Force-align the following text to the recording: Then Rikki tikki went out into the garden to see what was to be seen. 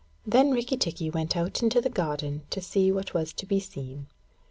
Then 0.25 0.49
Rikki 0.49 0.77
tikki 0.77 1.11
went 1.11 1.37
out 1.37 1.61
into 1.61 1.79
the 1.79 1.87
garden 1.91 2.41
to 2.49 2.59
see 2.59 2.91
what 2.91 3.13
was 3.13 3.31
to 3.33 3.45
be 3.45 3.59
seen. 3.59 4.07